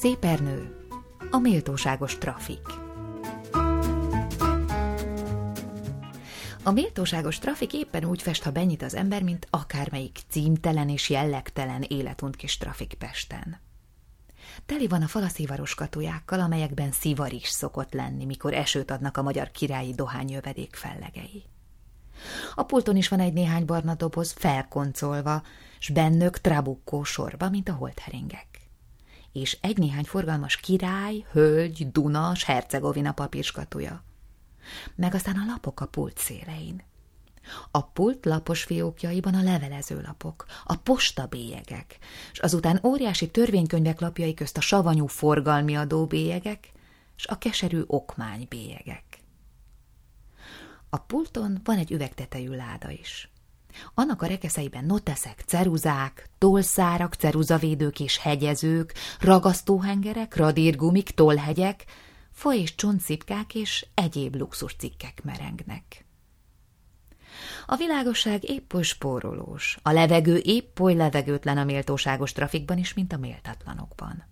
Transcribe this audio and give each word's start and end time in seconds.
Szépernő, 0.00 0.76
a 1.30 1.38
méltóságos 1.38 2.18
trafik. 2.18 2.66
A 6.62 6.70
méltóságos 6.70 7.38
trafik 7.38 7.72
éppen 7.72 8.04
úgy 8.04 8.22
fest, 8.22 8.42
ha 8.42 8.50
benyit 8.50 8.82
az 8.82 8.94
ember, 8.94 9.22
mint 9.22 9.46
akármelyik 9.50 10.18
címtelen 10.28 10.88
és 10.88 11.10
jellegtelen 11.10 11.82
életunt 11.82 12.36
kis 12.36 12.56
trafik 12.56 12.94
Pesten. 12.94 13.60
Teli 14.66 14.86
van 14.86 15.02
a 15.02 15.06
falaszívaros 15.06 15.74
katujákkal, 15.74 16.40
amelyekben 16.40 16.92
szivar 16.92 17.32
is 17.32 17.48
szokott 17.48 17.92
lenni, 17.92 18.24
mikor 18.24 18.54
esőt 18.54 18.90
adnak 18.90 19.16
a 19.16 19.22
magyar 19.22 19.50
királyi 19.50 19.94
dohányjövedék 19.94 20.74
fellegei. 20.74 21.44
A 22.54 22.62
pulton 22.62 22.96
is 22.96 23.08
van 23.08 23.20
egy 23.20 23.32
néhány 23.32 23.64
barna 23.64 23.94
doboz, 23.94 24.32
felkoncolva, 24.32 25.42
s 25.78 25.88
bennök 25.88 26.38
trabukkó 26.38 27.04
sorba, 27.04 27.50
mint 27.50 27.68
a 27.68 27.72
holdheringek. 27.72 28.47
És 29.32 29.58
egy-néhány 29.60 30.04
forgalmas 30.04 30.56
király, 30.56 31.26
hölgy, 31.32 31.90
Duna, 31.90 32.34
s 32.34 32.44
Hercegovina 32.44 33.12
papírskatuja. 33.12 34.04
Meg 34.94 35.14
aztán 35.14 35.36
a 35.36 35.50
lapok 35.52 35.80
a 35.80 35.86
pult 35.86 36.18
szélein. 36.18 36.82
A 37.70 37.82
pult 37.82 38.24
lapos 38.24 38.62
fiókjaiban 38.62 39.34
a 39.34 39.42
levelező 39.42 40.00
lapok, 40.00 40.46
a 40.64 40.76
postabélyegek, 40.76 41.98
és 42.32 42.38
azután 42.38 42.80
óriási 42.82 43.30
törvénykönyvek 43.30 44.00
lapjai 44.00 44.34
közt 44.34 44.56
a 44.56 44.60
savanyú 44.60 45.06
forgalmi 45.06 45.76
adóbélyegek, 45.76 46.72
és 47.16 47.26
a 47.26 47.38
keserű 47.38 47.82
okmánybélyegek. 47.86 49.04
A 50.90 50.98
pulton 50.98 51.60
van 51.64 51.78
egy 51.78 51.92
üvegtetejű 51.92 52.50
láda 52.50 52.90
is. 52.90 53.30
Annak 53.94 54.22
a 54.22 54.26
rekeszeiben 54.26 54.84
noteszek, 54.84 55.42
ceruzák, 55.46 56.30
tolszárak, 56.38 57.14
ceruzavédők 57.14 58.00
és 58.00 58.18
hegyezők, 58.18 58.94
ragasztóhengerek, 59.20 60.36
radírgumik, 60.36 61.10
tollhegyek, 61.10 61.84
fa 62.32 62.54
és 62.54 62.74
csontszipkák 62.74 63.54
és 63.54 63.86
egyéb 63.94 64.34
luxuscikkek 64.34 65.22
merengnek. 65.24 66.06
A 67.66 67.76
világosság 67.76 68.50
épp 68.50 68.74
oly 68.74 68.82
spórolós, 68.82 69.78
a 69.82 69.90
levegő 69.90 70.36
épp 70.36 70.80
oly 70.80 70.94
levegőtlen 70.94 71.58
a 71.58 71.64
méltóságos 71.64 72.32
trafikban 72.32 72.78
is, 72.78 72.94
mint 72.94 73.12
a 73.12 73.16
méltatlanokban. 73.16 74.26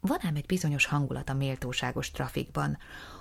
Van 0.00 0.18
ám 0.20 0.36
egy 0.36 0.46
bizonyos 0.46 0.86
hangulat 0.86 1.28
a 1.28 1.34
méltóságos 1.34 2.10
trafikban, 2.10 2.78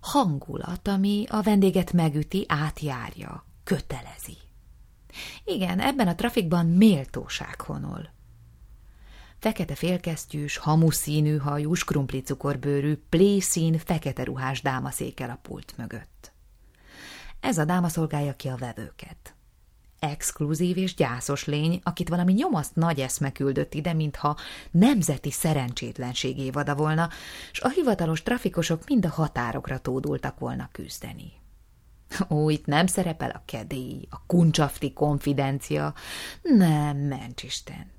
hangulat, 0.00 0.88
ami 0.88 1.24
a 1.28 1.42
vendéget 1.42 1.92
megüti, 1.92 2.44
átjárja, 2.48 3.45
kötelezi. 3.66 4.36
Igen, 5.44 5.80
ebben 5.80 6.08
a 6.08 6.14
trafikban 6.14 6.66
méltóság 6.66 7.60
honol. 7.60 8.10
Fekete 9.38 9.74
félkesztyűs, 9.74 10.56
hamuszínű 10.56 11.36
hajú, 11.36 11.74
skrumpli 11.74 12.22
cukorbőrű, 12.22 12.96
plészín, 13.08 13.78
fekete 13.78 14.24
ruhás 14.24 14.62
dáma 14.62 14.90
székel 14.90 15.30
a 15.30 15.38
pult 15.42 15.74
mögött. 15.76 16.32
Ez 17.40 17.58
a 17.58 17.64
dáma 17.64 17.88
szolgálja 17.88 18.36
ki 18.36 18.48
a 18.48 18.56
vevőket. 18.56 19.34
Exkluzív 19.98 20.76
és 20.76 20.94
gyászos 20.94 21.44
lény, 21.44 21.80
akit 21.82 22.08
valami 22.08 22.32
nyomaszt 22.32 22.74
nagy 22.74 23.00
eszme 23.00 23.32
küldött 23.32 23.74
ide, 23.74 23.92
mintha 23.92 24.36
nemzeti 24.70 25.30
szerencsétlenségé 25.30 26.50
vada 26.50 26.74
volna, 26.74 27.08
s 27.52 27.60
a 27.60 27.68
hivatalos 27.68 28.22
trafikosok 28.22 28.86
mind 28.86 29.04
a 29.04 29.08
határokra 29.08 29.78
tódultak 29.78 30.38
volna 30.38 30.68
küzdeni. 30.72 31.32
Ó, 32.30 32.50
itt 32.50 32.66
nem 32.66 32.86
szerepel 32.86 33.30
a 33.30 33.42
kedély, 33.44 34.06
a 34.10 34.26
kuncsafti 34.26 34.92
konfidencia. 34.92 35.94
Nem, 36.42 36.96
mencsisten. 36.96 37.94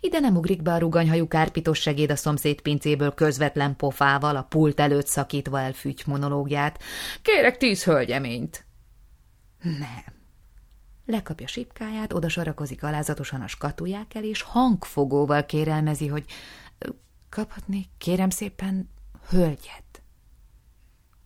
Ide 0.00 0.20
nem 0.20 0.36
ugrik 0.36 0.62
be 0.62 0.72
a 0.72 0.78
ruganyhajú 0.78 1.28
kárpitos 1.28 1.80
segéd 1.80 2.10
a 2.10 2.16
szomszéd 2.16 2.60
pincéből 2.60 3.14
közvetlen 3.14 3.76
pofával, 3.76 4.36
a 4.36 4.42
pult 4.42 4.80
előtt 4.80 5.06
szakítva 5.06 5.60
el 5.60 5.72
fügy 5.72 6.02
monológiát. 6.06 6.82
Kérek 7.22 7.56
tíz 7.56 7.84
hölgyeményt. 7.84 8.64
Nem. 9.62 10.20
Lekapja 11.06 11.46
sipkáját, 11.46 12.12
oda 12.12 12.28
sorakozik 12.28 12.82
alázatosan 12.82 13.40
a 13.40 13.46
skatuják 13.46 14.14
el, 14.14 14.24
és 14.24 14.42
hangfogóval 14.42 15.46
kérelmezi, 15.46 16.06
hogy 16.06 16.24
kaphatni, 17.28 17.90
kérem 17.98 18.30
szépen, 18.30 18.90
hölgyet. 19.28 20.02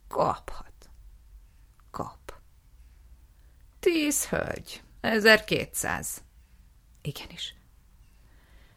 Kaphat. 0.08 0.65
Tíz 3.86 4.28
hölgy, 4.28 4.82
ezer 5.00 5.44
kétszáz. 5.44 6.22
Igenis. 7.02 7.54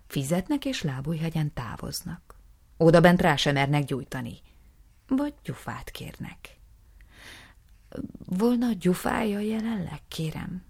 Fizetnek 0.08 0.66
és 0.66 0.82
lábújhegyen 0.82 1.54
távoznak. 1.54 2.36
Oda 2.78 3.02
bent 3.02 3.22
rá 3.22 3.36
sem 3.36 3.54
mernek 3.54 3.84
gyújtani. 3.84 4.38
Vagy 5.08 5.34
gyufát 5.44 5.90
kérnek. 5.90 6.58
Volna 8.26 8.72
gyufája 8.74 9.40
jelenleg, 9.40 10.02
kérem? 10.08 10.66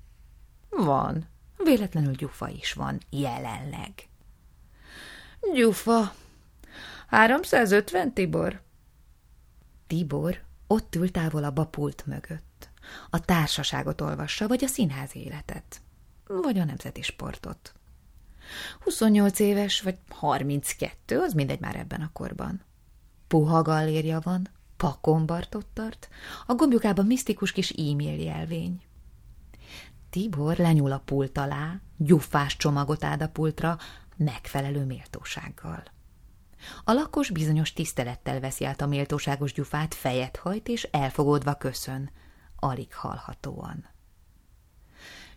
Van. 0.69 1.27
Véletlenül 1.57 2.13
gyufa 2.13 2.49
is 2.49 2.73
van, 2.73 2.99
jelenleg. 3.09 4.09
Gyufa. 5.53 6.13
350, 7.07 8.13
Tibor? 8.13 8.61
Tibor 9.87 10.43
ott 10.67 10.95
ül 10.95 11.11
távolabb 11.11 11.57
a 11.57 11.65
pult 11.65 12.05
mögött. 12.05 12.48
A 13.09 13.19
társaságot 13.19 14.01
olvassa, 14.01 14.47
vagy 14.47 14.63
a 14.63 14.67
színház 14.67 15.15
életet. 15.15 15.81
Vagy 16.27 16.57
a 16.57 16.63
nemzeti 16.63 17.01
sportot. 17.01 17.73
28 18.79 19.39
éves, 19.39 19.81
vagy 19.81 19.97
32, 20.09 21.19
az 21.19 21.33
mindegy 21.33 21.59
már 21.59 21.75
ebben 21.75 22.01
a 22.01 22.09
korban. 22.13 22.61
Puha 23.27 23.61
gallérja 23.61 24.19
van, 24.23 24.49
pakombartot 24.77 25.65
tart, 25.73 26.09
a 26.45 26.53
gombjukában 26.53 27.05
misztikus 27.05 27.51
kis 27.51 27.69
e-mail 27.69 28.23
jelvény. 28.23 28.81
Tibor 30.09 30.57
lenyúl 30.57 30.91
a 30.91 31.01
pult 31.05 31.37
alá, 31.37 31.81
gyufás 31.97 32.57
csomagot 32.57 33.03
áld 33.03 33.27
pultra, 33.27 33.77
megfelelő 34.17 34.85
méltósággal. 34.85 35.83
A 36.83 36.91
lakos 36.91 37.29
bizonyos 37.29 37.73
tisztelettel 37.73 38.39
veszi 38.39 38.65
át 38.65 38.81
a 38.81 38.87
méltóságos 38.87 39.53
gyufát, 39.53 39.93
fejet 39.93 40.37
hajt 40.37 40.67
és 40.67 40.83
elfogódva 40.91 41.55
köszön, 41.55 42.09
alig 42.59 42.93
hallhatóan. 42.93 43.85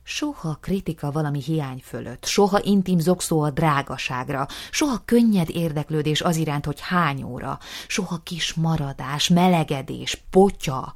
Soha 0.03 0.55
kritika 0.61 1.11
valami 1.11 1.43
hiány 1.43 1.83
fölött, 1.85 2.25
soha 2.25 2.61
intim 2.63 2.99
zokszó 2.99 3.41
a 3.41 3.51
drágaságra, 3.51 4.47
soha 4.71 5.03
könnyed 5.05 5.51
érdeklődés 5.51 6.21
az 6.21 6.37
iránt, 6.37 6.65
hogy 6.65 6.81
hány 6.81 7.23
óra, 7.23 7.59
soha 7.87 8.19
kis 8.23 8.55
maradás, 8.55 9.29
melegedés, 9.29 10.23
potya, 10.31 10.95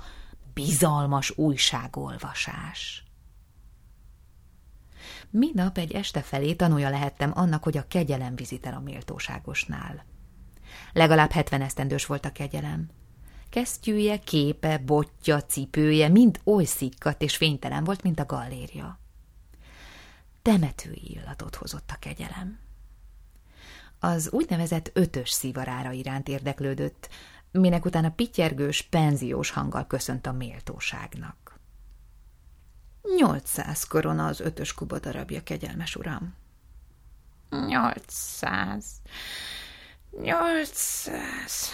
bizalmas 0.55 1.33
újságolvasás. 1.37 3.05
Minap 5.31 5.79
egy 5.79 5.93
este 5.93 6.23
felé 6.23 6.55
tanulja 6.55 6.91
lehettem 6.91 7.33
annak, 7.35 7.63
hogy 7.63 7.77
a 7.77 7.87
kegyelem 7.89 8.37
vizitel 8.37 8.75
a 8.75 8.81
méltóságosnál. 8.81 10.05
Legalább 10.93 11.31
hetven 11.31 11.63
esztendős 11.63 12.07
volt 12.07 12.25
a 12.25 12.33
kegyelem. 12.33 12.89
Kesztyűje, 13.57 14.19
képe, 14.19 14.79
botja, 14.79 15.43
cipője 15.43 16.09
mind 16.09 16.41
oly 16.45 16.65
szikkat 16.65 17.23
és 17.23 17.37
fénytelen 17.37 17.85
volt, 17.85 18.03
mint 18.03 18.21
a 18.21 18.25
galléria. 18.25 18.99
Temetői 20.43 21.03
illatot 21.15 21.55
hozott 21.55 21.91
a 21.91 21.99
kegyelem. 21.99 22.59
Az 23.99 24.31
úgynevezett 24.31 24.91
ötös 24.93 25.31
szivarára 25.31 25.91
iránt 25.91 26.29
érdeklődött, 26.29 27.09
minek 27.51 27.85
utána 27.85 28.11
pityergős, 28.11 28.83
penziós 28.83 29.51
hanggal 29.51 29.87
köszönt 29.87 30.27
a 30.27 30.33
méltóságnak. 30.33 31.59
Nyolcszáz 33.17 33.85
korona 33.85 34.27
az 34.27 34.41
ötös 34.41 34.75
kuba 34.75 34.99
darabja, 34.99 35.43
kegyelmes 35.43 35.97
uram. 35.97 36.35
Nyolcszáz. 37.51 38.85
Nyolcszáz 40.11 41.71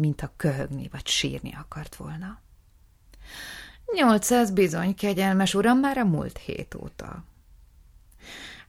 mintha 0.00 0.32
köhögni 0.36 0.88
vagy 0.88 1.06
sírni 1.06 1.54
akart 1.54 1.96
volna. 1.96 2.40
Nyolcszáz 3.94 4.50
bizony, 4.50 4.94
kegyelmes 4.94 5.54
uram, 5.54 5.78
már 5.78 5.98
a 5.98 6.04
múlt 6.04 6.38
hét 6.38 6.74
óta. 6.74 7.24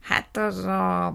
Hát 0.00 0.36
az 0.36 0.64
a, 0.64 1.06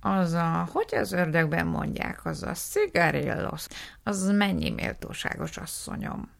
az 0.00 0.32
a, 0.32 0.68
hogy 0.72 0.94
az 0.94 1.12
ördögben 1.12 1.66
mondják, 1.66 2.24
az 2.24 2.42
a 2.42 2.54
szigarillos, 2.54 3.66
az 4.02 4.30
mennyi 4.30 4.70
méltóságos 4.70 5.56
asszonyom? 5.56 6.30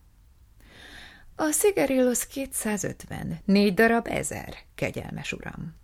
A 1.36 1.50
szigarillos 1.50 2.26
250, 2.26 3.40
négy 3.44 3.74
darab 3.74 4.06
ezer, 4.06 4.56
kegyelmes 4.74 5.32
uram. 5.32 5.74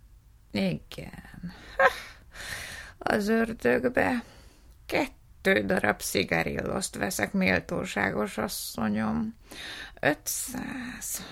Igen. 0.51 1.53
Az 2.97 3.27
ördögbe 3.27 4.23
kettő 4.85 5.20
kettő 5.41 5.65
darab 5.65 6.01
szigarilloszt 6.01 6.95
veszek, 6.95 7.33
méltóságos 7.33 8.37
asszonyom. 8.37 9.35
Ötszáz. 9.99 11.25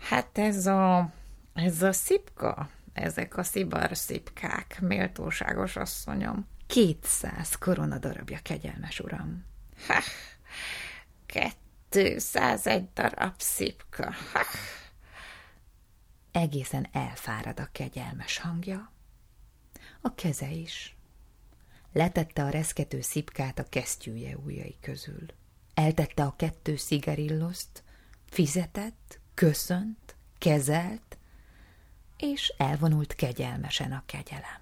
Hát 0.00 0.38
ez 0.38 0.66
a, 0.66 1.12
ez 1.54 1.82
a 1.82 1.92
szipka, 1.92 2.70
ezek 2.92 3.36
a 3.36 3.42
szibarszipkák, 3.42 4.80
méltóságos 4.80 5.76
asszonyom. 5.76 6.48
Kétszáz 6.66 7.54
korona 7.58 7.98
darabja, 7.98 8.38
kegyelmes 8.42 9.00
uram. 9.00 9.44
Ha, 9.86 10.02
kettőszáz 11.26 12.66
egy 12.66 12.92
darab 12.92 13.34
szipka. 13.38 14.12
Ha. 14.32 14.40
Egészen 16.32 16.88
elfárad 16.92 17.60
a 17.60 17.68
kegyelmes 17.72 18.38
hangja. 18.38 18.92
A 20.00 20.14
keze 20.14 20.50
is. 20.50 20.96
Letette 21.92 22.44
a 22.44 22.48
reszkető 22.48 23.00
szipkát 23.00 23.58
a 23.58 23.68
kesztyűje 23.68 24.36
ujjai 24.36 24.76
közül. 24.80 25.26
Eltette 25.74 26.22
a 26.22 26.34
kettő 26.36 26.76
szigarilloszt, 26.76 27.82
fizetett, 28.26 29.20
köszönt, 29.34 30.16
kezelt, 30.38 31.18
és 32.16 32.54
elvonult 32.56 33.14
kegyelmesen 33.14 33.92
a 33.92 34.02
kegyelem. 34.06 34.60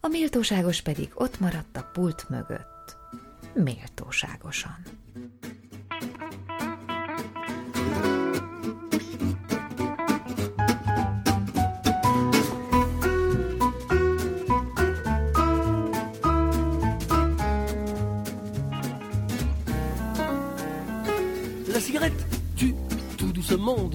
A 0.00 0.08
méltóságos 0.08 0.82
pedig 0.82 1.10
ott 1.14 1.40
maradt 1.40 1.76
a 1.76 1.90
pult 1.92 2.28
mögött, 2.28 2.96
méltóságosan. 3.54 4.82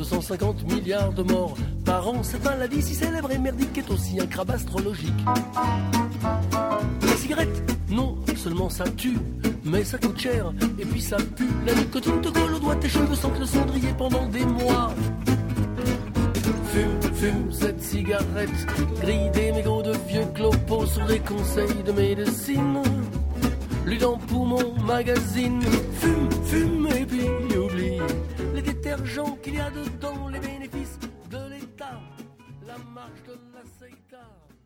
150 0.09 0.63
milliards 0.73 1.13
de 1.13 1.21
morts 1.21 1.55
par 1.85 2.07
an. 2.07 2.23
Cette 2.23 2.43
maladie 2.43 2.81
si 2.81 2.95
célèbre 2.95 3.31
et 3.31 3.37
merdique 3.37 3.77
est 3.77 3.91
aussi 3.91 4.19
un 4.19 4.25
crabe 4.25 4.49
astrologique. 4.49 5.13
La 7.03 7.15
cigarette, 7.15 7.63
non 7.89 8.17
seulement 8.35 8.69
ça 8.69 8.85
tue, 8.89 9.19
mais 9.63 9.83
ça 9.83 9.99
coûte 9.99 10.19
cher 10.19 10.51
et 10.79 10.85
puis 10.85 11.01
ça 11.01 11.17
pue. 11.35 11.47
La 11.63 11.75
nicotine 11.75 12.21
te 12.21 12.29
colle 12.29 12.55
au 12.55 12.59
doigt, 12.59 12.75
tes 12.77 12.89
cheveux 12.89 13.13
sentent 13.13 13.39
le 13.39 13.45
cendrier 13.45 13.93
pendant 13.99 14.25
des 14.29 14.45
mois. 14.45 14.91
Fume, 16.71 17.13
fume 17.13 17.51
cette 17.51 17.81
cigarette, 17.83 18.67
grille 19.01 19.29
des 19.31 19.51
mégots 19.51 19.83
de 19.83 19.93
vieux 20.07 20.25
clopos 20.33 20.87
sur 20.87 21.05
des 21.05 21.19
conseils 21.19 21.83
de 21.85 21.91
médecine. 21.91 22.81
Lui 23.85 23.99
dans 23.99 24.17
poumon, 24.17 24.73
magazine, 24.87 25.61
détergents 28.99 29.37
qu'il 29.41 29.55
y 29.55 29.59
a 29.59 29.69
dedans, 29.69 30.27
les 30.29 30.39
bénéfices 30.39 30.99
de 31.29 31.37
l'État, 31.49 31.99
la 32.67 32.77
marche 32.77 33.23
de 33.27 33.33
la 33.53 33.63
CETA. 33.79 34.58